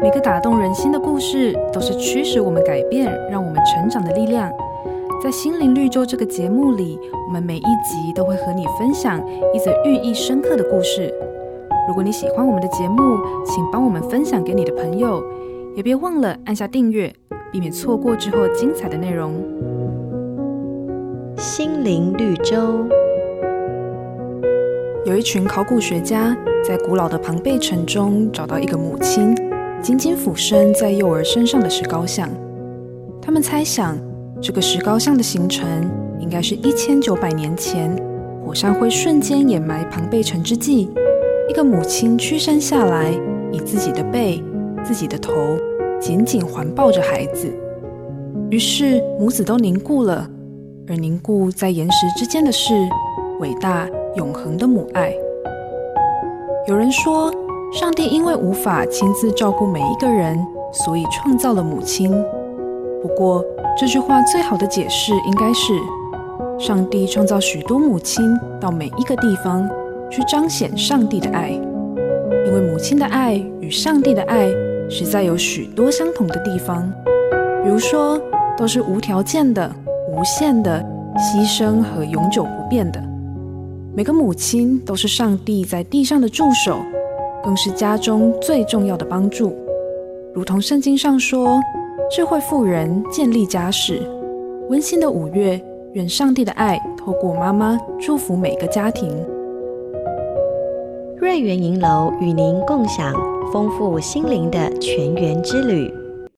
[0.00, 4.48] 每个打动人心的故事，都是驱使我们改变、让我们成长的力量。
[5.20, 9.20] 在心灵绿洲这个节目里，我们每一集都会和你分享
[9.52, 11.12] 一则寓意深刻的故事。
[11.88, 15.20] 如果你喜欢我们的节目，请帮我们分享给你的朋友，
[15.74, 17.12] 也别忘了按下订阅，
[17.50, 19.34] 避免错过之后精彩的内容。
[21.36, 22.86] 心灵绿洲。
[25.04, 29.34] 有一群考古学家在古老的庞贝城中找到一个母亲
[29.88, 32.28] 紧紧俯身在幼儿身上的石膏像，
[33.22, 33.96] 他们猜想。
[34.38, 35.66] 这个石膏像的形成，
[36.20, 37.90] 应该是一千九百年前
[38.44, 40.90] 火山灰瞬间掩埋庞贝城之际，
[41.48, 43.10] 一个母亲屈身下来，
[43.50, 44.44] 以自己的背、
[44.84, 45.32] 自己的头
[45.98, 47.50] 紧紧环抱着孩子。
[48.50, 50.28] 于是母子都凝固了，
[50.86, 52.74] 而凝固在岩石之间的是
[53.40, 55.14] 伟大永恒的母爱。
[56.66, 57.32] 有人说，
[57.70, 60.38] 上帝因为无法亲自照顾每一个人，
[60.72, 62.10] 所以创造了母亲。
[63.02, 63.44] 不过，
[63.78, 65.78] 这句话最好的解释应该是：
[66.58, 68.24] 上帝创造许多母亲
[68.58, 69.68] 到每一个地方
[70.10, 71.50] 去彰显上帝的爱，
[72.46, 74.48] 因为母亲的爱与上帝的爱
[74.88, 76.90] 实在有许多相同的地方，
[77.62, 78.18] 比如说
[78.56, 79.70] 都是无条件的、
[80.16, 80.82] 无限的
[81.18, 82.98] 牺牲和永久不变的。
[83.94, 86.78] 每个母亲都是上帝在地上的助手，
[87.42, 89.54] 更是家中最重要的帮助，
[90.34, 91.60] 如同圣经上说。
[92.10, 94.00] 智慧妇人建立家室，
[94.70, 95.60] 温馨的五月，
[95.92, 99.14] 愿上帝的爱透过妈妈祝福每个家庭。
[101.18, 103.12] 瑞园银楼与您共享
[103.52, 105.92] 丰富心灵的全员之旅。